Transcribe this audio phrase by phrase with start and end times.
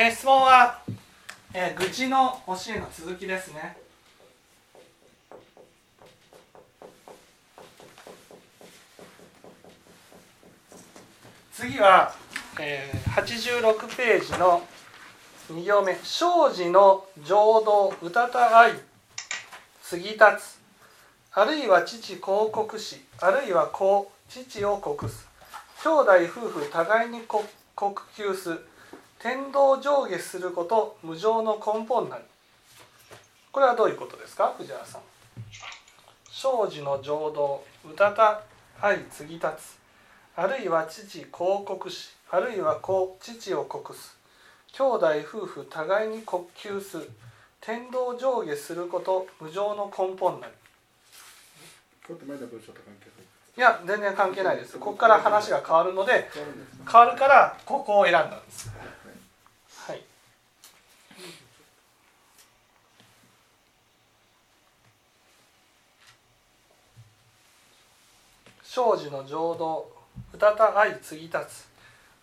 [0.00, 0.78] えー質問は、
[1.52, 3.76] えー愚痴の教えの続きですね。
[11.52, 12.14] 次は、
[12.60, 14.62] えー86ページの
[15.50, 18.74] 2行目「生児の浄土うたた愛
[19.82, 20.58] 継ぎ立つ」
[21.34, 25.26] あるいは父広告しあるいは子父を告す。
[25.82, 27.22] 兄弟夫婦互いに
[27.74, 28.60] 告求す。
[29.18, 32.24] 天道上下すること無常の根本なり。
[33.50, 34.54] これはどういうことですか？
[34.56, 35.00] 藤原さん。
[36.30, 38.42] 生児の浄土うたた
[38.80, 39.76] 愛継ぎ立つ。
[40.36, 41.30] あるいは父広
[41.64, 44.16] 告しあるいは子父を告す。
[44.72, 46.98] 兄弟夫婦互いに告求す。
[47.60, 50.52] 天道上下すること無常の根本なり。
[52.06, 53.08] これって前の文章と関係？
[53.56, 54.78] いや全然関係ないです。
[54.78, 56.30] ここから話が変わるので
[56.88, 58.70] 変わるからここを選んだんです
[59.88, 60.02] はい
[68.78, 69.90] 生児の浄土
[70.32, 71.68] うたた愛継ぎ立つ。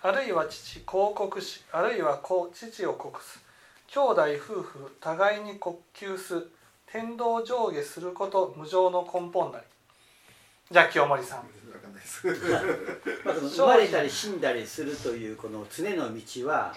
[0.01, 3.43] あるいは父広告しあるいは子父を告す。
[3.87, 6.47] 兄弟夫婦互いに告求す。
[6.87, 9.65] 天道上下すること無常の根本なり。
[10.71, 11.39] じゃあ清盛さん。
[13.25, 16.73] まあ、その生まれたり死んだりするというこの常の道は、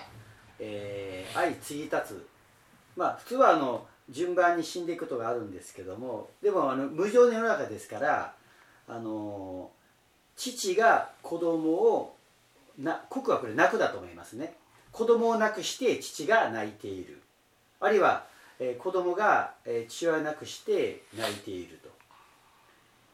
[0.58, 2.26] えー相継ぎ立つ。
[2.96, 8.34] まあ普通はあの順番に死んでいくことがあるんですけどもでもあの無常の世の中ですから
[8.88, 9.70] あの
[10.36, 12.16] 父が子供を
[12.78, 14.54] な国はこれ泣くだと思いますね。
[14.92, 17.20] 子供を亡くして父が泣いている。
[17.80, 18.24] あるいは、
[18.58, 21.78] えー子供が、えー父親を亡くして泣いている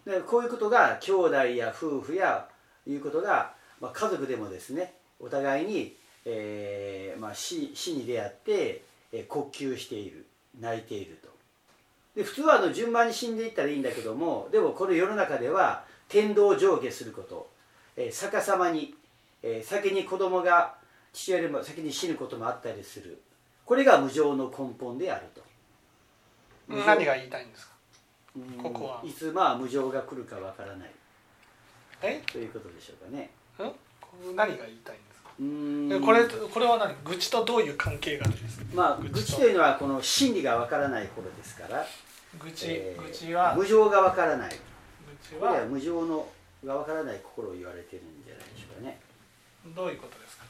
[0.05, 0.11] と。
[0.11, 2.47] でこういうことが兄弟や夫婦や
[2.87, 10.27] いうことが、まあ、家族でもですねお互いに、えーまあ、死死に出会って、えー呼吸している
[10.61, 11.34] 泣いていると。
[12.17, 17.51] で普通はあの順番に死んでいったらいいんだけどもでもこの世の中では天道上下すること、
[17.97, 18.95] えー逆さまに、
[19.43, 20.75] えー先に子供が
[21.13, 23.21] 父親よりも先に死ぬこともあったりする。
[23.65, 25.43] これが無常の根本であると。
[26.69, 27.73] 何が言いたいんですか？
[28.37, 29.01] うんここは。
[29.05, 30.91] いつまあ無常が来るかわからない。
[32.03, 32.23] え？
[32.31, 33.31] ということでしょうかね。
[33.63, 35.31] ん何が言いたいんですか？
[35.41, 35.93] うーん。
[35.93, 36.95] えこれこれは何？
[37.05, 38.65] 愚痴とどういう関係があるんですか？
[38.75, 39.19] まあ愚痴と。
[39.19, 41.87] 愚痴というのはこの真理がわからない頃ですから、
[42.43, 44.51] 愚痴、えー愚痴は無常がわからない。
[44.51, 44.57] 愚
[45.37, 46.29] 痴はは無常の
[46.65, 49.01] がわからない心を言われてるんじゃないでしょうかね。
[49.75, 50.45] どういうことですか？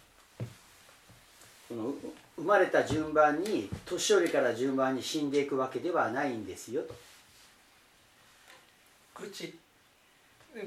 [1.69, 1.94] このう
[2.37, 6.83] 生まれた順番に年寄りから順番に死んでいくわけではないんですよ。
[6.83, 6.94] と
[9.15, 9.59] 愚痴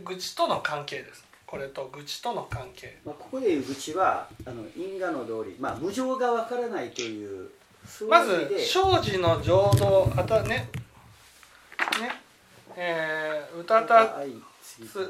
[0.03, 1.25] 愚痴との関係です。
[1.45, 2.97] これと愚痴との関係。
[3.05, 7.49] まあ、ここでいう愚痴はあの因果の通り、まあ、無常がわからないという
[8.09, 10.69] まず生児の浄土あたねね
[12.79, 14.19] えー、歌た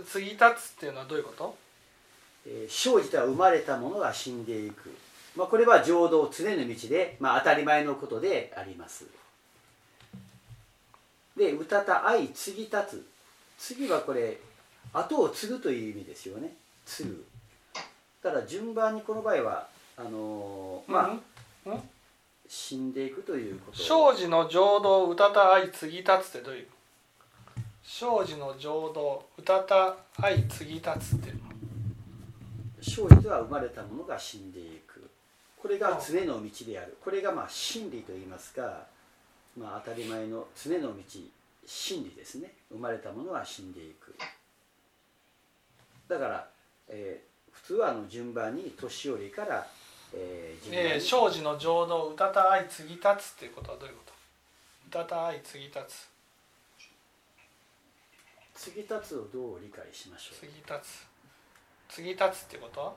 [0.06, 1.58] 継ぎ立つっていうのはどういうこと？
[2.48, 4.90] えー生じては生まれたものが死んでいく、
[5.36, 9.06] まあ、これは浄土常の道で、まあ、当たり前のことであります。
[11.36, 13.06] で歌た愛継ぎ立つ。
[13.60, 14.38] 次はこれ
[14.94, 16.56] 後を継ぐという意味ですよね。
[16.86, 17.26] 継ぐ。
[18.24, 19.68] だから順番にこの場合は
[19.98, 21.08] あのーまあ、
[21.66, 21.74] うん？
[21.74, 21.82] うん？
[22.48, 23.78] 死んでいくということ。
[23.78, 26.68] 生児の浄土歌た愛継ぎ立つってどういう？
[27.90, 31.42] 生児の浄土歌た愛継ぎ立つっていうの。
[32.82, 35.10] 生じては生まれたものが死んでいく。
[35.58, 36.98] これが常の道である。
[37.02, 38.86] これがまあ真理といいますか、
[39.58, 41.04] まあ、当たり前の常の道
[41.66, 42.52] 真理ですね。
[42.70, 44.14] 生まれたものは死んでいく。
[46.10, 46.50] だから、
[46.90, 47.28] えー
[47.58, 49.66] 普通はあの順番に年寄りから、
[50.14, 50.92] えー順番に。
[50.92, 54.02] えー、の浄土歌た愛継ぎ立つっていうことはどういうこ
[54.92, 55.00] と？
[55.00, 56.17] 歌た愛継ぎ立つ。
[58.58, 61.08] 継ぎ立つをどう理解しましょ継ぎ立つ。
[61.96, 62.82] 継ぎ立つってこと？
[62.82, 62.96] は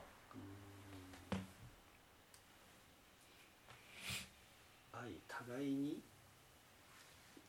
[5.04, 6.00] う愛互いに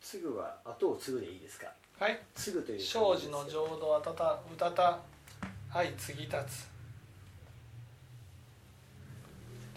[0.01, 1.71] 継ぐは後を継ぐでいいですか？
[2.00, 2.19] はい。
[2.36, 5.00] 継ぐというじ児ですよの浄土歌た歌た
[5.74, 6.36] 愛継ぎ立つ。
[6.36, 6.38] っ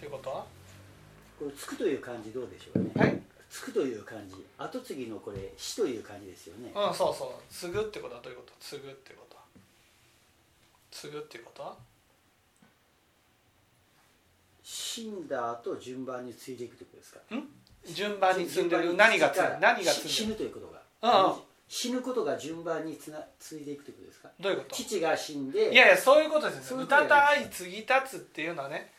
[0.00, 0.44] ていうことは？
[1.38, 3.10] これ継くという漢字どうでしょうかね？
[3.10, 3.22] はい
[3.54, 7.52] 継くという漢字後継ぎのこれ死という漢字ですよね、うんそうそう。
[7.52, 8.52] 継ぐってことはどういうこと？
[8.58, 9.42] 継ぐってことは。
[10.90, 11.76] 継ぐっていうことは？
[14.64, 17.20] 死んだ後順番に継いでいくということですか？
[17.94, 18.94] 順番に積んでる。
[18.94, 20.30] 何がつから何がし死積んでる？
[20.30, 21.38] ぬということが、うんうん。
[21.68, 24.30] 死ぬことが順番につな継いでいくということですか？
[24.40, 24.74] どういうこと？
[24.74, 26.78] 父が死んでいやいやそういうことですよ。
[26.78, 28.90] ね歌たない愛継ぎ立つっていうのはね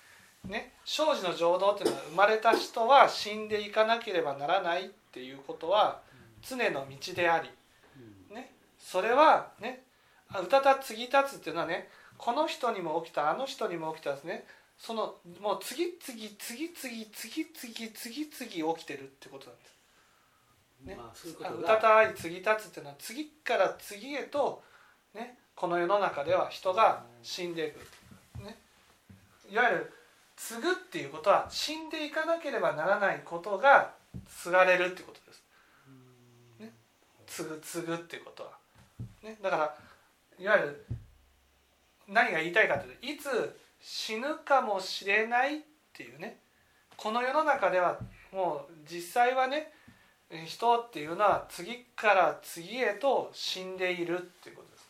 [0.47, 6.01] ね生死の浄土っていうのは生まれた人は死んでいかなければならないっていうことは
[6.41, 7.49] 常の道であり。
[8.33, 9.83] ねそれはね
[10.41, 14.45] うたた継ぎ立つっていうのはねこの人にも起きたあの人にも起きたですね。
[14.77, 19.75] そのもう次々次々次々次々起きてるってことなんです。
[20.83, 24.63] ねまあそうたたい継ぎ立つっていうのは次から次へと、
[25.13, 28.57] ね、この世の中では人が死んでいく、ね、
[29.49, 29.93] いわゆる
[30.35, 33.93] 継ぐっていうことは死んでいかなければならないことが
[34.27, 35.43] 継がれるっていうことです。
[36.59, 36.71] ね、
[37.25, 38.51] 継ぐ継ぐっていうことは、
[39.23, 39.75] ね、だから
[40.39, 40.85] いわゆる
[42.07, 45.61] 何が言いたいかというといつ死ぬかもしれないっ
[45.93, 46.37] ていうね
[46.97, 47.99] この世の中では
[48.31, 49.71] もう実際はね
[50.45, 54.85] 人っていうのは次から次へと死んでいるっていうことです。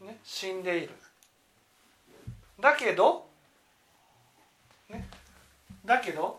[0.00, 0.90] ね、死んでいる。
[2.60, 3.27] だけど、
[5.88, 6.36] だけど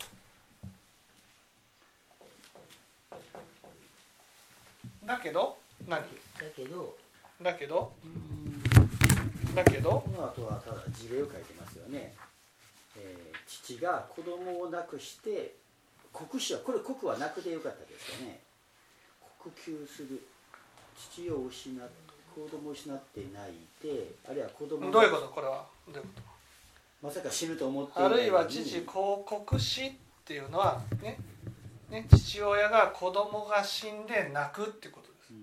[5.03, 5.57] だけど
[5.87, 5.99] 何？
[5.99, 6.05] だ
[6.55, 6.95] けど
[7.41, 9.55] だけどうん。
[9.55, 12.13] だけどこの後はただ事例を書いてますよね、
[12.95, 15.55] えー父が子供を亡くして
[16.13, 18.39] 国死はこれ国はなくでよかったですよね。
[19.41, 20.21] 国休する。
[20.95, 21.89] 父を失っ
[22.35, 25.27] 子供を失って泣いてあるいは子供がどういうこと？
[25.29, 25.65] これは。
[25.87, 26.21] どういうこ
[27.01, 29.91] まさか死ぬと思ってとあるいは父広告死っ
[30.25, 31.17] ていうのはね
[31.89, 35.33] ね父親が子供が死んで泣くってことです。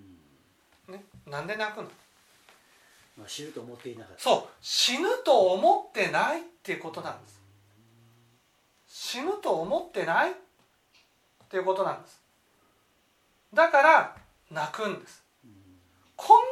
[0.89, 0.95] うん。
[0.95, 1.89] ね、なんで泣くの？
[3.19, 4.23] まあ、死ぬと思っていなかった。
[4.23, 4.43] そう。
[4.61, 7.41] 死ぬと思ってないっていうことなんです。
[8.87, 10.35] 死ぬと思ってないっ
[11.49, 12.21] ていうことなんです。
[13.55, 14.17] だから
[14.51, 15.25] 泣くんです。
[16.15, 16.47] こんなに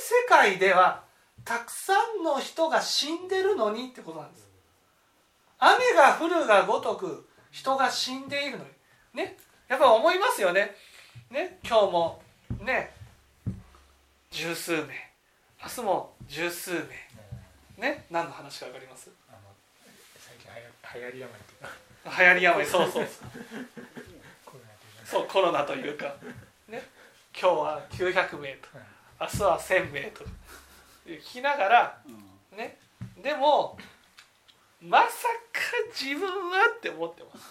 [0.00, 1.02] 世界では
[1.48, 4.46] たくさんの人が死んでるのにってことなんです。
[5.58, 8.70] 雨が降るがごとく人が死んでいるのに。
[9.14, 9.38] ね。
[9.66, 10.76] やっぱ思いますよね。
[11.30, 11.58] ね。
[11.66, 12.22] 今日も
[12.60, 12.92] ね。
[14.30, 14.88] 十数名。
[15.64, 16.72] 明日も十数
[17.78, 17.88] 名。
[17.88, 18.04] ね。
[18.10, 19.10] 何の話か分かります？
[19.30, 19.38] あの
[20.18, 20.64] 最近はや
[20.96, 21.34] 流行り病
[22.04, 22.66] 流行り病。
[22.66, 23.08] そうそう
[25.06, 25.26] そう。
[25.26, 26.04] コロナというか。
[26.12, 26.76] そうコロナというか。
[26.76, 26.82] ね。
[27.32, 28.68] 今日は900名と。
[29.18, 30.24] 明日は1000名と
[31.14, 31.98] 聞きながら
[32.56, 32.78] ね。
[33.22, 33.78] でも
[34.80, 35.60] まさか
[35.92, 37.46] 自分はって思ってます。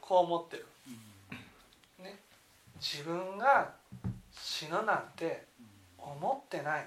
[0.00, 0.66] こう思ってる。
[2.02, 2.18] ね。
[2.80, 3.72] 自分が
[4.32, 5.44] 死ぬなんて
[5.96, 6.86] 思ってない。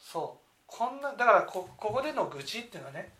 [0.00, 0.46] そう。
[0.66, 3.12] こんなだからこここでの愚痴っていうのはね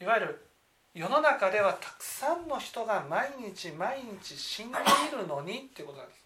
[0.00, 0.46] いわゆる
[0.94, 6.22] 世の中ではたくさんの人が毎日毎日死んでいるのにってことなんです。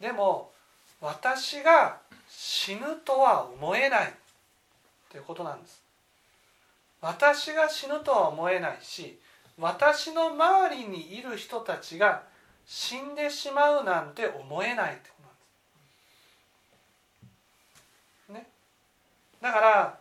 [0.00, 0.51] でも
[1.02, 4.08] 私が死ぬとは思えない。
[4.08, 4.12] っ
[5.10, 5.82] ていうことなんです。
[7.02, 9.18] 私が死ぬとは思えないし
[9.58, 12.22] 私の周りにいる人たちが
[12.64, 15.14] 死んでしまうなんて思えないってこ
[18.28, 18.46] となんです。
[18.46, 18.50] ね。
[19.42, 19.98] だから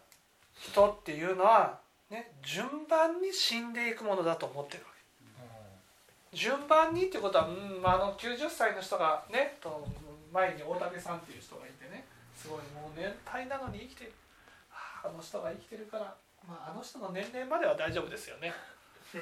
[0.61, 4.89] 人っていうのはね順番に死んでいくものだと思ってるわ
[6.31, 6.37] け。
[6.37, 9.85] 順番にってことは、うんまあ、あの90歳の人がねと
[10.31, 12.05] 前に大竹さんっていう人がいてね
[12.35, 14.13] すごいもう年配なのに生きてる
[15.03, 16.15] あの人が生きてるから、
[16.47, 18.53] まあ、あの人の年齢までは大丈夫ですよね。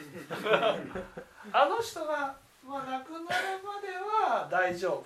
[1.51, 3.27] あの人が、まあ、亡くなる
[3.63, 5.03] までは大丈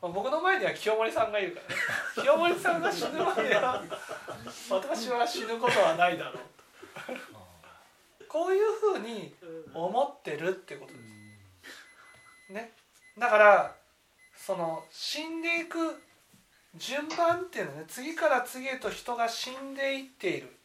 [0.00, 0.08] 夫。
[0.08, 1.74] 僕の前には清盛さんがいるからね。
[2.14, 3.82] 清盛さんが死ぬまでは
[4.70, 6.34] 私は死ぬことはないだろう。
[8.18, 9.34] とこういうふうに
[9.72, 12.52] 思ってるってことです。
[12.52, 12.72] ね、
[13.16, 13.76] だから
[14.46, 16.02] その死んでいく
[16.76, 20.56] 順番っていうのね次から次へと人が死んでいっている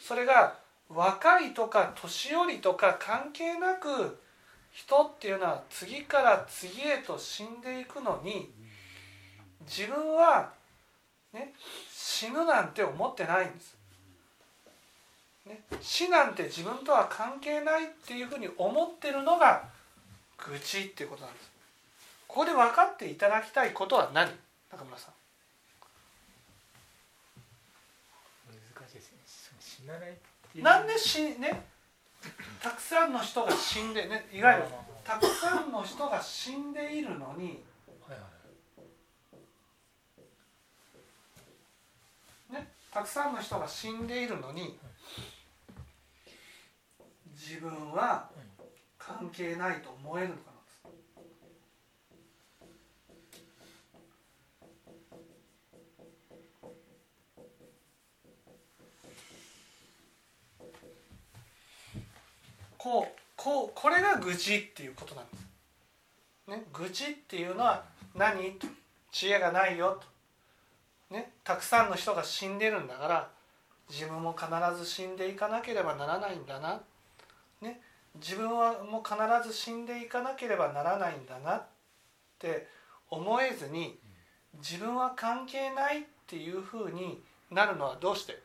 [0.00, 0.58] それが
[0.88, 4.18] 若いとか年寄りとか関係なく
[4.70, 8.50] 人っていうのは次から次へと死んでいくのに
[9.62, 10.50] 自分は、
[11.32, 11.52] ね、
[11.90, 13.76] 死ぬなんて思ってないんです。
[15.46, 19.64] ね、死なんて自分とは関係ないっていうふうに思ってるのが
[20.38, 21.51] 愚痴っていうことなんです。
[22.32, 24.26] ここで分かっていただきたいことは何？
[24.70, 25.14] 中村さん。
[28.48, 29.18] 難しいですね。
[29.60, 30.16] 死なない
[30.56, 31.62] なんで死ね？
[32.62, 34.64] たくさんの人が死んでねいわゆる
[35.04, 37.62] たくさんの人が死んでいるのに、
[42.50, 44.78] ね、たくさんの人が死んでいるのに
[47.34, 48.30] 自分は
[48.98, 50.51] 関係ないと思えるのか
[62.78, 65.46] こうこうこれが愚痴っていうことなんです。
[66.48, 68.52] ね、愚痴っていうのは何？
[68.52, 68.66] と。
[69.12, 70.00] 知恵がないよ。
[71.10, 73.30] と、ね、たくさんの人が死んでるんだから
[73.90, 74.48] 自分も必
[74.78, 76.80] ず死んでいかなければならないんだな、
[77.60, 77.82] ね、
[78.14, 79.14] 自分はもう必
[79.46, 81.56] ず死んでいかなければならないんだな。
[81.56, 81.66] っ
[82.38, 82.66] て
[83.10, 83.98] 思えずに
[84.54, 88.40] 自分は関係ないっていうふうになるのはどうして？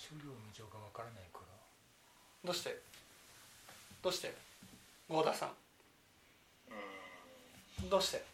[0.00, 1.44] 諸行無常がわからないから。
[2.42, 2.80] どうして？
[4.02, 4.34] どうして？
[5.10, 5.50] 合田さん。
[7.90, 8.24] どうして？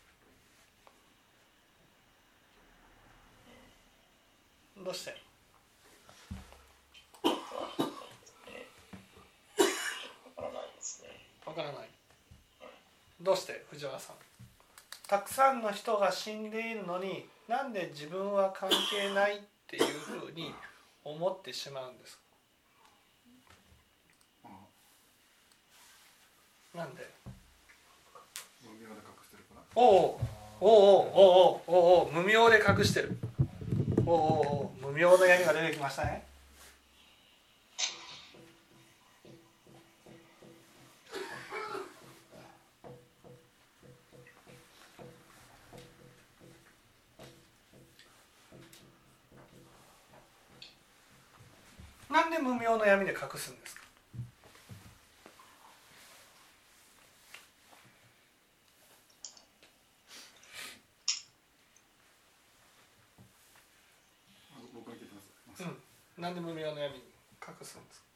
[4.79, 5.17] どうして？
[7.25, 7.33] わ
[10.37, 11.09] からないですね。
[11.45, 11.89] わからない。
[13.21, 13.67] どうして？
[13.71, 14.17] 藤原さん。
[15.09, 20.55] たくさんの人が死んでいるのになんで自分は関係ないっていうふうに
[21.09, 22.19] 思ってしまうんです。
[24.43, 24.49] か
[26.75, 27.09] なんで？
[28.65, 30.21] 無明で隠してるからおお
[30.61, 30.69] おおお
[31.15, 33.17] おおおお無明で隠してる。
[34.05, 36.25] おおおお無明の闇が出てきましたね
[52.17, 53.83] なんで無明の闇で隠すんですか？
[65.61, 66.23] うん。
[66.23, 67.05] なんで無明の闇に
[67.47, 68.07] 隠すんですか？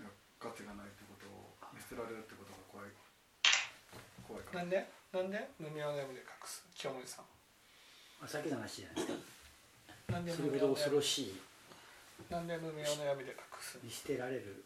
[0.00, 0.08] いや
[0.40, 2.88] 価値がないってことを見捨てられるってことが怖い。
[4.26, 4.58] 怖いから。
[4.58, 4.90] なんで？
[5.12, 5.48] なんで？
[5.60, 6.66] 無明の闇で隠す？
[6.74, 7.24] 清盛さん
[8.26, 9.14] さっきの話じゃないですか。
[10.10, 11.40] なんでそれほど恐ろしい
[12.30, 14.64] なんで無明の闇で隠す見捨てられる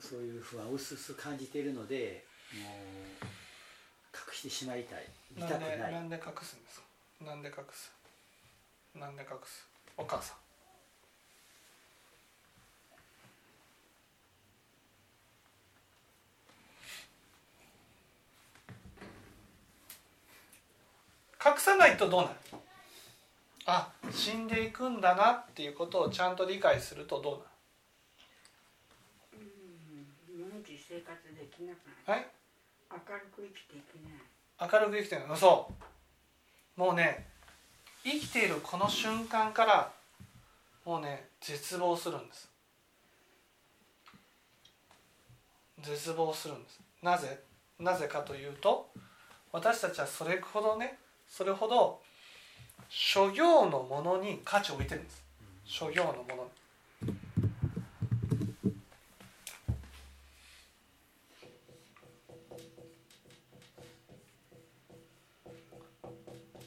[0.00, 2.24] そういう不安を薄々感じているので
[2.62, 2.68] も
[3.22, 3.26] う
[4.12, 5.04] 隠してしまいたい。
[5.34, 5.76] 見なんたくない。
[5.76, 6.86] でなんで隠すんですか？
[7.26, 7.92] なんで隠す？
[8.94, 9.66] なんで隠す？
[9.96, 10.36] お母さん。
[21.46, 22.34] 隠さないとどうなる？
[23.66, 27.44] あ死んでいくんだなっていうことをちゃんと理解するとどうなく
[31.60, 31.84] なる。
[32.06, 32.26] はい？
[32.90, 34.70] 明るく生きていけない。
[34.72, 35.34] 明るく生きてるの？
[35.36, 35.70] そ
[36.76, 36.80] う。
[36.80, 37.26] もうね
[38.02, 39.92] 生きているこの瞬間から
[40.84, 42.50] もうね絶望するんです。
[45.82, 46.80] 絶望するんです。
[47.02, 47.40] なぜ？
[47.78, 48.90] なぜかというと
[49.52, 52.00] 私たちはそれほどねそれほど
[52.88, 55.24] 諸行のものに価値を置いてるんです。
[55.64, 57.14] 諸行のものに。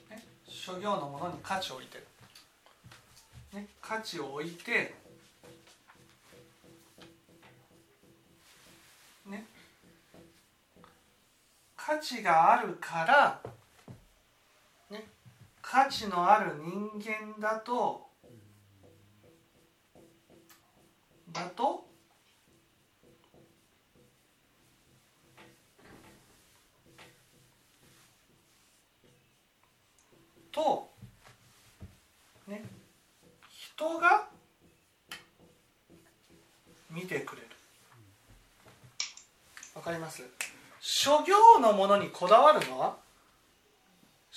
[0.10, 0.24] ね？
[0.48, 2.08] 諸行のものに価値を置いてる、
[3.54, 4.94] ね、価値を置いて
[9.26, 9.46] ね？
[11.76, 13.42] 価値があるから
[15.70, 18.08] 価値のある人間だと
[21.34, 21.86] だと
[30.54, 30.90] と
[32.48, 32.64] ね
[33.50, 34.30] 人が
[36.90, 37.48] 見てくれる。
[39.76, 40.24] わかります？
[40.80, 43.06] 諸行のものにこだわるのは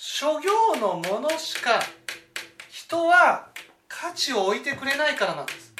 [0.03, 1.79] 諸行のものしか
[2.71, 3.49] 人は
[3.87, 5.75] 価値を置いてくれないからなんです。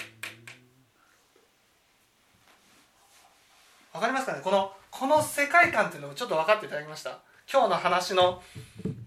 [3.91, 4.41] わかりますかね？
[4.43, 7.17] このこの世界観っていうのをちょっと分かっていただきました？
[7.51, 8.43] 今日の話の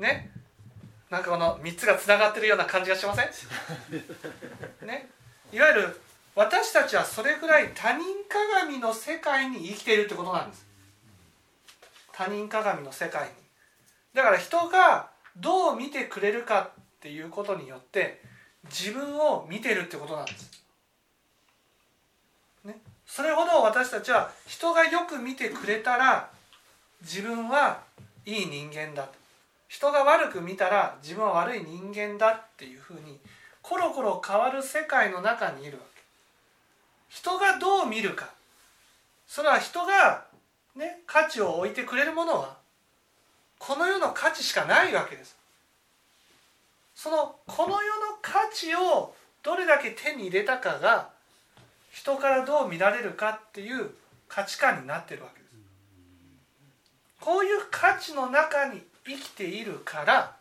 [0.01, 0.33] ね？
[1.11, 3.27] なんかこの3つがつながってるような感じがしません？
[4.85, 5.09] ね？
[5.53, 6.01] いわゆる
[6.35, 10.67] 私たちはそれぐらい他人鏡の世界に生きているってことなんです。
[12.13, 13.44] 他人鏡の世界に。
[14.15, 18.21] だから人がどう見てくれるかっていうことによって
[18.65, 20.63] 自分を見てるってことなんです、
[22.65, 26.31] ね、それほど私たちは人がよく見てくれたら
[27.03, 27.83] 自分は
[28.25, 29.09] いい人間だ。
[29.69, 33.19] 人が悪く見たら自分は悪い人間だっていうふうに
[33.61, 36.03] コロコロ変わる世界の中にいるわけ。
[37.09, 38.31] 人がどう見るか。
[39.27, 40.27] それは人が
[40.77, 42.64] ね価値を置いてくれるものは
[43.67, 45.39] この世の価値しかないわけです。
[46.95, 51.09] そのこの世の価値をどれだけ手に入れたかが
[51.91, 53.91] 人からどう見られるかっていう
[54.29, 55.55] 価値観になってるわけです。
[57.21, 60.37] こういう価値の中に生きているから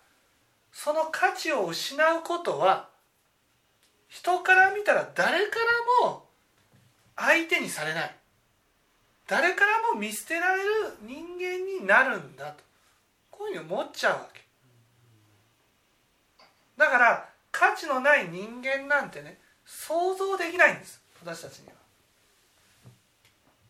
[0.73, 2.89] その価値を失うことは
[4.09, 5.59] 人から見たら誰か
[6.01, 6.25] らも
[7.15, 8.15] 相手にされない。
[9.27, 10.69] 誰からも見捨てられる
[11.03, 12.72] 人間になるんだと。
[13.43, 14.39] こういうふうに思っちゃうわけ。
[16.77, 21.01] だから価値のない人間なんてね想像できないんです。
[21.21, 21.73] 私たちには。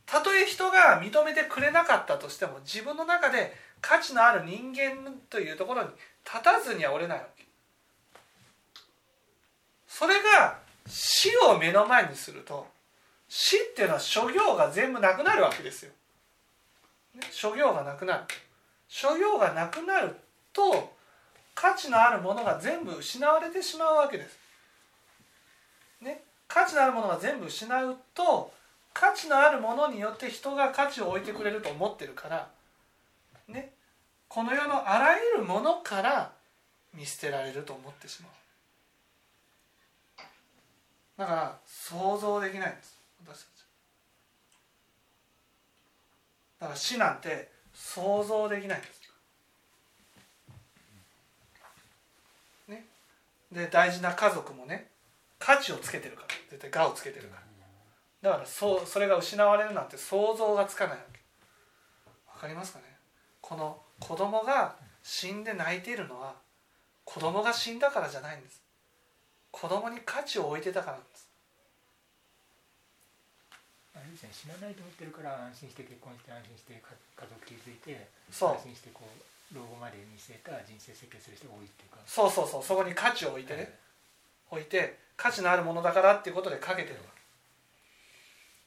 [0.05, 5.89] たとえ人が認めてくれなかったとしても自分の中で価値のある人間というところに
[6.23, 7.43] 立たずにはおれないわけ。
[9.87, 12.67] それが死を目の前にすると
[13.27, 15.91] 死っていうのは諸行が全部なくなるわけですよ、
[17.15, 18.23] ね、諸行がなくなる。
[18.93, 20.15] 諸行がなくなる
[20.53, 20.93] と
[21.55, 24.37] 価値のあるものが全部失われてしまうわけです。
[25.99, 26.21] ね。
[26.47, 28.53] 価値のあるものが全部失うと
[28.93, 32.47] 価値のあるものによって人が価値を置いてくれると思ってるから。
[33.47, 33.71] ね。
[34.27, 36.31] この世のあらゆるものから
[36.93, 38.31] 見捨てられると思ってしまう。
[41.17, 42.99] だから想像できないんです。
[43.25, 43.45] 私たち。
[46.59, 49.01] だから死なんて想像できないんです。
[52.67, 52.85] ね。
[53.51, 54.89] で大事な家族もね
[55.39, 56.27] 価値をつけてるから。
[56.49, 57.43] 絶対「が」をつけてるから。
[58.21, 61.19] だからそうそれが失われるなんて想像がつかないわけ。
[62.27, 62.85] わかりますかね？
[63.41, 66.35] この子供が死んで泣いているのは
[67.03, 68.63] 子供が死んだからじゃないんです。
[69.51, 71.29] 子供に価値を置いてたからなんです。
[74.13, 78.61] あれですね死なないと思ってるから安心して結婚して安心してか家族築いてそう。
[78.61, 81.97] 安心してこう老後まで見据えた人生設計する人が多いっていうか。
[82.05, 82.63] そうそうそう。
[82.63, 83.69] そこに価値を置いてね、
[84.49, 87.01] 置いて価値のあるものだからっていうことでかけてるわ。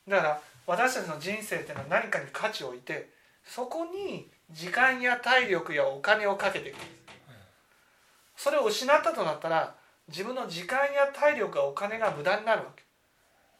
[0.06, 3.10] けだから私たちの人生っていうのは何かに価値を置いて
[3.44, 6.76] そこに時間や体力やお金をかけていく。
[6.76, 9.74] んですそれを失ったとなったら
[10.08, 12.85] 自分の時間や体力やお金が無駄になるわけ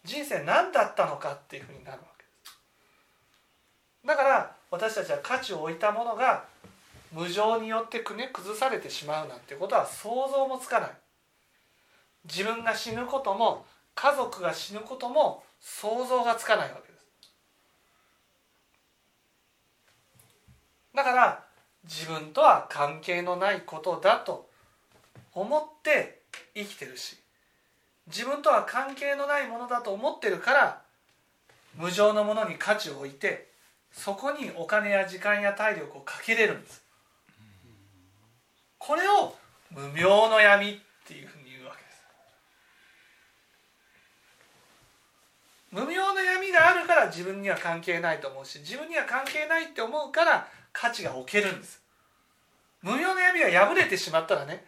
[0.06, 2.56] 人生何だったのかっていうふうになるわけです。
[4.06, 6.44] だから私たちは価値を置いたものが
[7.12, 10.90] 無常によってくね崩されてしまうなんてことは想像もつかない。
[12.24, 13.64] 自分が死ぬことも
[13.94, 17.06] 家族が死ぬことも想像がつかないわけです。
[20.94, 21.44] だから
[21.84, 24.48] 自分とは関係のないことだと
[25.32, 26.22] 思って
[26.54, 27.16] 生きてるし
[28.06, 30.82] 自分とは関係のないものだと思ってるから
[31.76, 33.48] 無常のものに価値を置いて
[33.92, 36.84] そこにお金や時間や体力をかけれるんです。
[38.78, 39.34] これを
[39.70, 42.02] 無明の闇っていうふうに言うわけです。
[45.72, 51.82] 無明の闇があるから自分には関係ないと思うし自分には関係ないって思うから価値が置けるんです。
[52.82, 54.64] 無明の闇が破れてしまったらね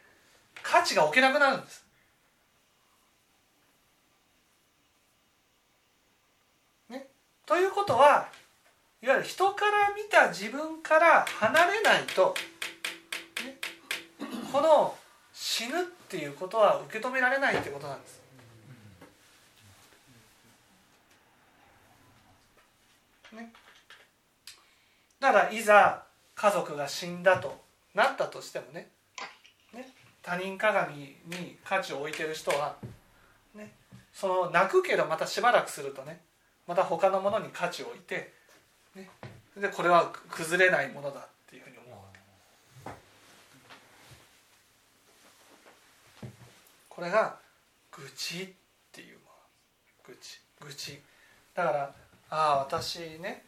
[0.63, 1.85] 価値が置けなくなるんです
[6.91, 7.07] ね
[7.49, 8.29] ということは
[9.03, 12.35] いわゆる人から見た自分から離れないと、
[13.43, 13.57] ね、
[14.53, 14.95] この
[15.33, 18.21] 死ぬっていうことは受け止められないってことなんです。
[23.33, 23.53] ね、
[25.21, 26.03] だからいざ
[26.35, 27.59] 家族が死んだと
[27.95, 28.91] なったとしてもね
[29.73, 29.89] ね
[30.23, 30.95] 他人鏡
[31.27, 32.77] に価値を置いてる人は、
[33.55, 33.73] ね、
[34.13, 36.21] その泣くけどまたしばらくするとね
[36.69, 38.31] また他のものに価値を置いて、
[38.95, 39.09] ね、
[39.57, 41.99] でこれは崩れないものだっていうふうに思う。
[41.99, 43.01] わけ
[46.91, 47.37] これが
[47.91, 48.49] 愚痴っ
[48.93, 49.31] ていうも
[50.07, 50.15] の。
[50.15, 50.41] 愚痴。
[50.61, 51.01] 愚痴。
[51.55, 51.95] だから
[52.31, 53.45] ああ私ね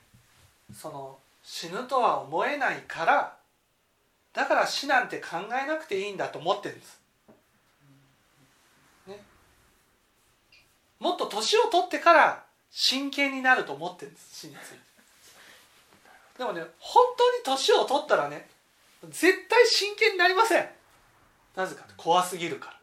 [0.74, 3.37] その死ぬとは思えないから
[4.33, 7.00] だから死なんて考えなくていいんだと思ってるんです、
[9.09, 9.20] ね、
[10.98, 14.78] もっと年を取ってから真剣になると思ってるんです死について。
[16.38, 18.48] でもね本当に年を取ったらね
[19.11, 20.68] 絶対真剣になりません。
[21.56, 22.76] なぜか怖すぎるから。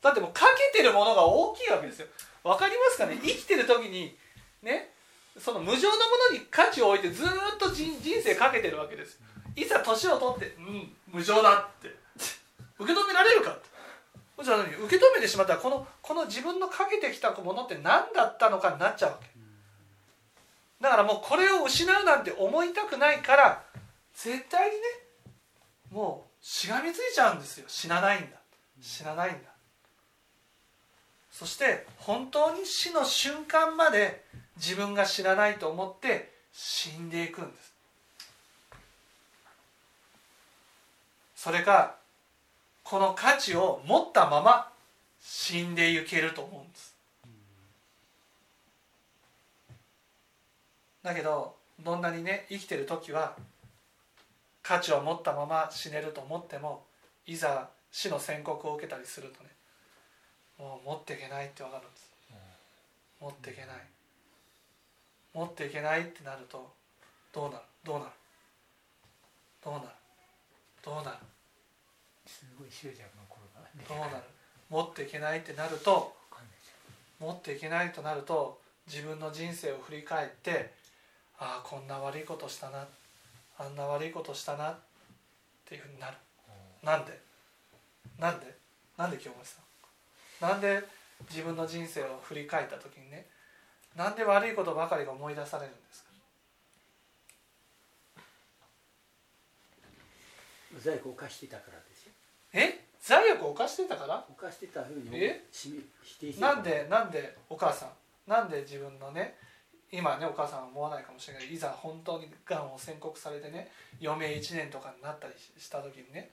[0.00, 2.06] だってもうかけてるものが大きいわけですよ。
[2.44, 3.18] わかりますかね？
[3.22, 4.16] 生きてる時に
[4.62, 4.90] ね
[5.38, 9.18] その無常のものに価値を置いてずっと人人生かけてるわけです。
[9.56, 11.94] いざ年を取って「うん無常だ」って。
[12.78, 13.68] 受け止められるかって。
[14.42, 19.28] じゃあ受け止めてしまったらこのこの自分のかけてきたものって何だったのかになっちゃうわけ。
[20.80, 23.64] だからもうこれを失うなんて思いたくないから
[24.14, 24.82] 絶対にね
[25.90, 27.64] もうしがみついちゃうんですよ。
[27.66, 28.36] 死なないんだ。
[28.80, 29.38] 死なないんだ。
[31.32, 34.24] そして本当に死の瞬間まで
[34.56, 37.74] 自分が知らないと思って死んでいくんです。
[41.34, 41.97] それか
[42.90, 44.72] この価値を持ったまま
[45.20, 46.94] 死んでいけると思うんです。
[51.02, 53.36] だけどどんなにね生きてる時は
[54.62, 56.82] 価値を持ったまま死ねると思っても
[57.26, 59.50] いざ死の宣告を受けたりするとね
[60.58, 62.10] もう持っていけないって分かるんです。
[63.20, 63.70] 持っていけない。
[65.34, 66.72] 持っていけないってなると
[67.34, 67.64] どうなる？
[67.84, 68.10] どうなる？
[69.62, 69.86] どうなる？
[70.82, 71.16] どうなる？
[72.28, 74.24] すごい執着の頃がどうなる？
[74.68, 76.14] 持っていけないってなると
[77.18, 80.72] 持っていけないとなると自分の人生を振り返って
[81.38, 82.86] ああこんな悪いことしたな
[83.58, 84.76] あんな悪いことしたなっ
[85.64, 86.16] ていうふうになる。
[86.82, 87.18] なんで？
[88.18, 88.54] なんで？
[88.96, 89.62] なんで清盛さ
[90.46, 90.84] んなんで
[91.30, 93.26] 自分の人生を振り返った時にね
[93.96, 96.10] なんで悪いことばかりが思い出されるんですか？
[100.80, 101.97] 罪悪を犯していたからです。
[101.97, 101.97] よ
[102.60, 102.84] え？
[103.00, 104.24] 罪悪を犯してたから？
[104.28, 105.44] 犯してたふうにえ？
[105.52, 106.54] し否定してた。
[106.54, 108.30] なんでなんでお母さん？
[108.30, 109.36] なんで自分のね
[109.90, 111.54] 今ねお母さんは思わないかもしれない。
[111.54, 113.70] いざ本当にがんを宣告されてね
[114.02, 116.30] 余命1年とかになったりした時にね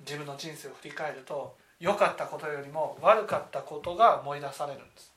[0.00, 5.12] 自分の人生を振り返ると良かったことよりも悪かったことが思い出されるんです。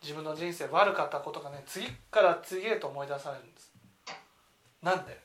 [0.00, 3.72] 自分の人生悪かったことがね次から次へと思い出されるんです。
[4.82, 5.18] なんで？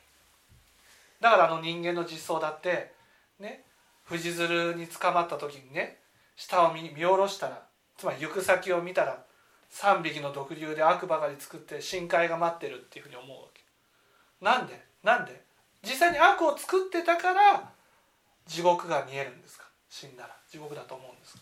[1.21, 2.91] だからあの人間の実相だって
[3.39, 3.63] ね
[4.03, 5.99] 藤鶴に捕まった時にね
[6.35, 7.63] 下を見見下ろしたら
[7.97, 9.23] つまり行く先を見たら
[9.71, 13.63] 3匹の毒竜で悪ばかり作って深海が待ってるっていうふうに思うわけ。
[14.39, 14.79] なんで？
[15.03, 15.41] なんで？
[15.83, 17.71] 実際に悪を作ってたから
[18.45, 19.65] 地獄が見えるんですか？
[19.89, 20.35] 死んだら。
[20.49, 21.39] 地獄だと思うんですか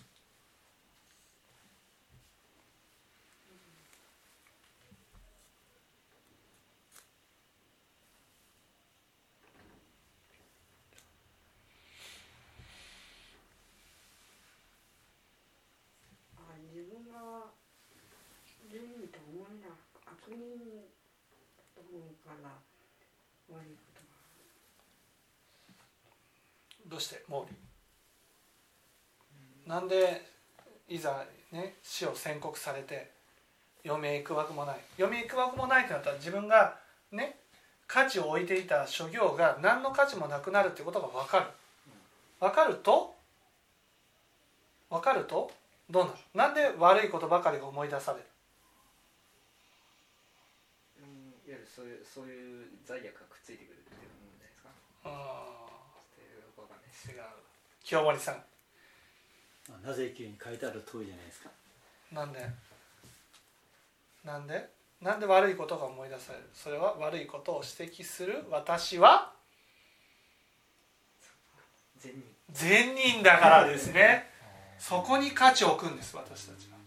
[16.38, 17.51] あ自分が
[18.71, 19.75] 善人と思えな
[20.31, 20.39] 悪人
[21.75, 22.49] と思うから
[23.49, 23.81] 悪いこ
[26.83, 27.55] とどうして毛利？
[29.67, 30.25] なんで
[30.87, 33.11] いざね死を宣告されて
[33.85, 34.79] 余命いくわくもない。
[34.97, 36.77] 余命いくわくもないってなったら自分が
[37.11, 37.35] ね
[37.87, 41.45] 価値を置いていた諸行が何の価値もなくなるってことが分かる。
[42.39, 43.13] 分かると？
[44.89, 45.51] 分かると？
[45.89, 46.17] どうなる？
[46.33, 48.25] なんで悪いことばかりが思い出される
[51.01, 51.05] うん
[51.49, 54.69] いわゆるそういうそういう罪悪がくっついてくるっていうもんじゃないですか？
[55.05, 55.10] あ
[55.95, 57.10] ちょっとよくわかんないです。
[57.10, 57.23] ー違う
[57.84, 58.43] 清盛さん。
[59.86, 61.49] なぜ急に書いてある通りじゃないですか？
[62.12, 62.45] なんで？
[64.25, 64.69] なんで？
[65.01, 66.49] なんで悪いことが思い出される？
[66.53, 69.31] それは悪いことを指摘する私は？
[71.97, 72.23] 善人。
[72.51, 74.29] 善人だからですね。
[74.77, 76.77] そこに価値を置くんです私たちは、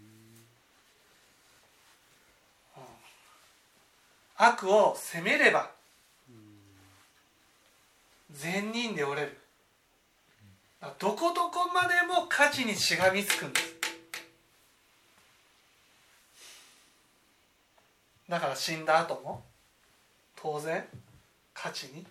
[2.77, 2.85] うん
[4.37, 5.71] 悪を責めれば
[8.31, 9.39] 善人でおれる。
[10.99, 13.75] どこどこまでも価値にしがみつくんです
[18.29, 19.43] だから死んだ後も
[20.37, 20.85] 当然
[21.55, 22.05] 価値に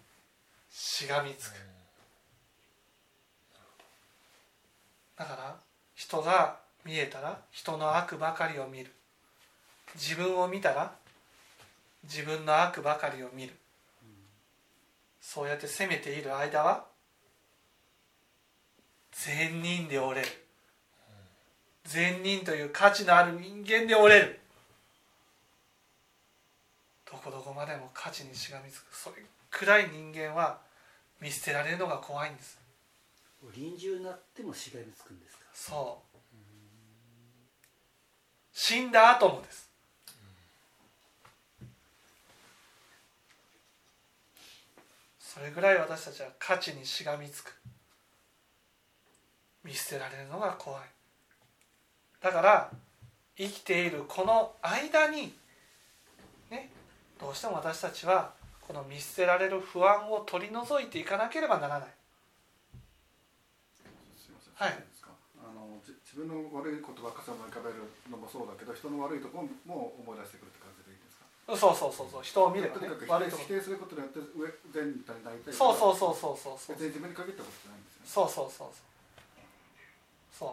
[0.72, 1.56] しがみつく。
[5.16, 5.56] だから
[5.94, 8.92] 人が見えたら人の悪ばかりを見る。
[9.96, 10.96] 自分を見たら
[12.04, 13.54] 自分の悪ばかりを見る。
[15.22, 16.86] そうやって責めている間は
[19.12, 20.28] 善人でおれる。
[21.86, 24.40] 善人という価値のある人間でおれる。
[27.10, 28.96] どこどこまでも価値にしがみつく。
[28.96, 29.16] それ
[29.50, 30.60] くらい人間は
[31.22, 32.60] 見捨てられるのが怖いんです。
[33.56, 35.44] 臨終になってもしがみつくんですか？
[35.54, 36.18] そう。
[38.52, 39.70] 死んだ後もです
[45.34, 47.52] それぐらい私たちは価値にしがみつく。
[49.64, 50.82] 見捨てられるのが怖い。
[52.22, 52.70] だから
[53.36, 55.34] 生きているこの間に
[56.52, 56.70] ね
[57.20, 61.90] どうしても私たちはこの見捨てられる不安を取り除いていかなければならない。
[64.16, 64.84] すいません、はい。
[65.42, 70.83] あのじ自分の悪いことばっかり思い浮かべるのもそうだけど人の悪いところも思い出してくるって感じ
[71.46, 76.76] そうそうそうそう人を見ればね悪いとこ否定することによって上善人になりたいそうそうそうそうそうそう。
[76.76, 78.08] 別に自分に限ったことじゃないんですよね。
[78.08, 78.78] そうそうそうそう
[80.40, 80.52] そう。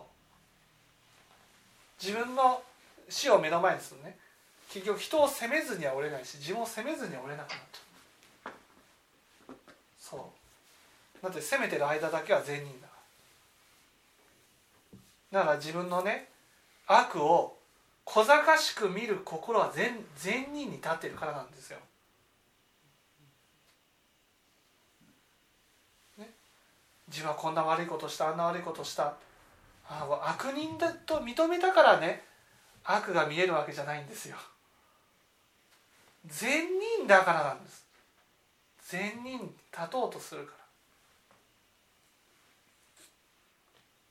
[2.03, 2.63] 自分の
[3.09, 4.19] 死を目の前にするね。
[4.69, 8.53] 結局人を責めずには折れないし自分を責めずには折れなくなっちゃう。
[9.99, 10.21] そう。
[11.23, 12.95] だって責めてる間だけは善人だか
[15.33, 15.41] ら。
[15.41, 16.29] だから自分のね
[16.87, 17.57] 悪を
[18.13, 21.79] 小賢しく見る心は善善人に立ってるからなんですよ。
[26.19, 26.29] ね、
[27.07, 29.15] 自分はこんな悪いことしたあんな悪いことした
[29.89, 32.25] あ悪人だと認めたからね
[32.83, 34.37] 悪が見えるわけじゃないんですよ。
[36.27, 36.67] 善
[36.99, 37.87] 人だからなんです。
[38.89, 40.53] 善人立とうとするか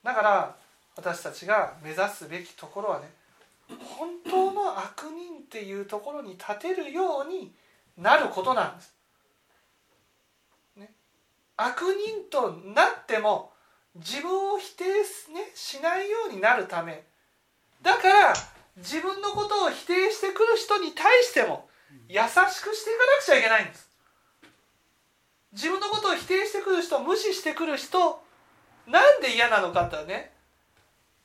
[0.05, 0.13] ら。
[0.13, 0.55] だから
[0.95, 3.18] 私たちが目指すべきところはね
[3.77, 7.53] 本当の悪人っていうところに立てるように
[7.97, 8.95] なることなんです。
[10.77, 10.93] ね、
[11.57, 13.51] 悪人となっても
[13.95, 17.03] 自分を否定、ね、しないようになるため
[17.81, 18.33] だから
[18.77, 21.67] 自分のことを否定してくる人に対しても
[22.07, 22.27] 優し
[22.61, 23.89] くしていかなくちゃいけないんです。
[25.51, 28.21] 自分のことを否定してくる人無視してくる人
[28.87, 30.31] なんで嫌なのかってね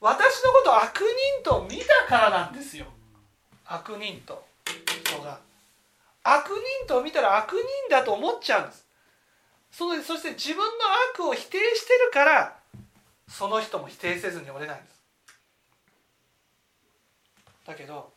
[0.05, 1.01] 私のことを悪
[1.43, 2.85] 人と見たからなんですよ。
[3.64, 4.45] 悪人と。
[4.67, 5.40] 人が。
[6.23, 8.87] 悪人と見たら悪人だと思っちゃうんです。
[9.71, 10.62] そそして自分の
[11.14, 12.57] 悪を否定してるから
[13.27, 15.03] その人も否定せずにおれないんです。
[17.67, 18.12] だけど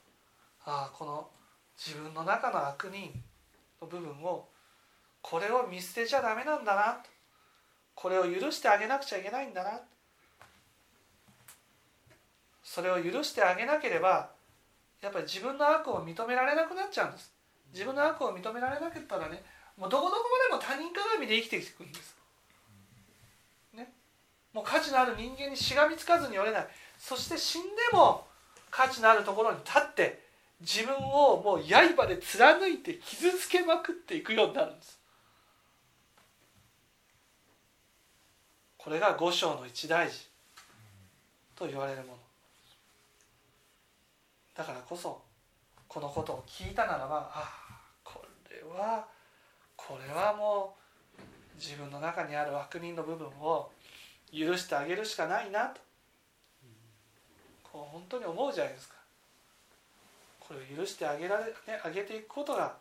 [0.65, 1.30] ああこの
[1.78, 3.13] 自分の中の悪人
[3.82, 4.50] の部分を
[5.21, 6.97] これを見捨てちゃダメなんだな。
[7.95, 9.80] これを許してあげなくちゃいけないんだな。
[12.67, 14.30] それを許してあげなければ
[15.01, 17.32] やっぱり自分の悪を認められなくなっちゃうんです。
[17.71, 19.41] 自分の悪を認められなかったらね
[19.77, 22.15] もうどこどこまでも他人鏡で生きていくんです。
[23.73, 23.89] ね。
[24.53, 26.67] もう価値のある人間にしがみつかずにおれない。
[26.99, 28.27] そして死んでも
[28.69, 30.19] 価値のあるところに立って
[30.60, 34.99] 自分をもう刃で貫いて傷つけまくっていくようになるんです。
[38.77, 40.27] これが五章の一大事
[41.56, 42.26] と言われるもの。
[44.58, 45.22] だからこそ
[45.88, 49.06] このことを聞いたならばああこれは
[49.76, 50.76] これはも
[51.17, 51.22] う
[51.56, 53.70] 自分の中にある悪人の部分を
[54.34, 55.82] 許してあげるしかないなと。
[57.63, 58.96] こう本当に思うじゃないですか。
[60.39, 61.52] これを許してあげられ、ね、
[61.84, 62.76] あげていくことが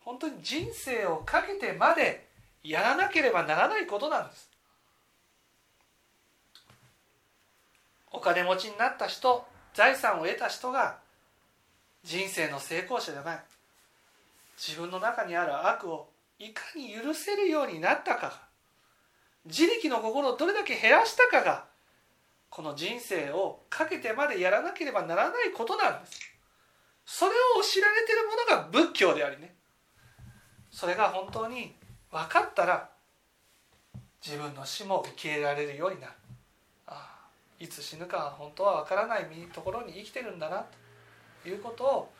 [0.00, 2.26] 本当に人生をかけてまで
[2.62, 4.50] やらなければならないことなんです。
[8.12, 10.98] お金持ちになった人財産を得た人が
[12.02, 13.40] 人生の成功者じゃない。
[14.56, 16.08] 自分の中にある悪を
[16.38, 18.28] いかに許せるようになったか。
[18.28, 18.40] が
[19.46, 21.64] 自力の心をどれだけ減らしたかが
[22.50, 26.20] この人生をかけてまでやらなければならないことなんです。
[27.06, 29.54] それを知られているものが仏教でありね。
[30.70, 31.74] それが本当に
[32.10, 32.90] 分かったら
[34.24, 36.12] 自分の死も受け入れられるようになる。
[36.86, 40.79] ああいつ死ぬかは本当は分からないところに生きてるんだなと。
[41.48, 42.12] いうことを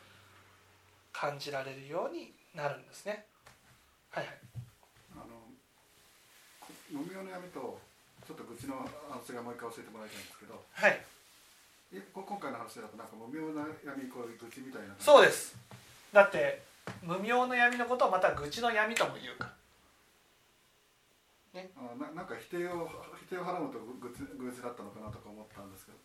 [1.13, 3.25] 感じられるようになるんですね。
[4.09, 4.37] はいはい。
[5.13, 5.45] あの
[6.89, 7.79] 無明の闇と
[8.27, 8.75] ちょっと愚痴の
[9.09, 10.63] 話がもう一回教えてもらいたいんですけど。
[10.73, 11.01] はい。
[11.91, 14.95] 今回の話だとなんか無明の闇イコール愚痴みたいな。
[14.97, 15.55] そうです。
[16.13, 16.63] だって
[17.03, 19.51] 無明の闇のことをまた愚痴の闇とも言うか
[21.53, 21.69] ね。
[21.75, 25.99] あななんか否定を否定を払うと愚痴愚痴だったのかなとか思ったんですけど。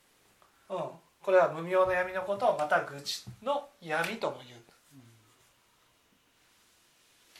[0.75, 0.91] うん。
[1.27, 4.61] これは無明の闇のことをまた愚痴の闇とも言う。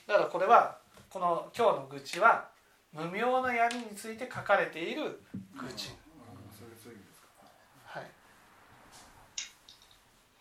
[0.05, 0.77] だからこれは
[1.09, 2.49] この今日の愚痴は
[2.91, 5.21] 無明の闇について書かれている
[5.57, 5.91] 愚痴。
[7.85, 8.03] はい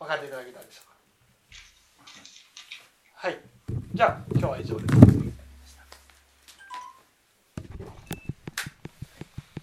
[0.00, 2.08] 分かっていただけたでしょうか
[3.14, 3.38] はい
[3.94, 5.15] じゃあ今日は以上です